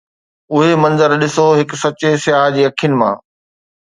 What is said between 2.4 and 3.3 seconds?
جي اکين مان